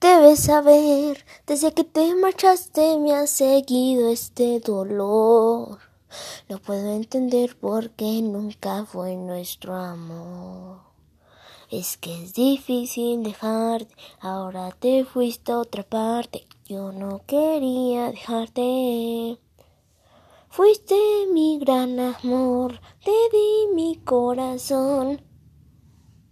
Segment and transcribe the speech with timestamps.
[0.00, 5.80] Debes saber, desde que te marchaste me ha seguido este dolor.
[6.48, 10.82] No puedo entender por qué nunca fue nuestro amor.
[11.68, 16.46] Es que es difícil dejarte, ahora te fuiste a otra parte.
[16.64, 19.40] Yo no quería dejarte.
[20.48, 20.94] Fuiste
[21.32, 25.27] mi gran amor, te di mi corazón.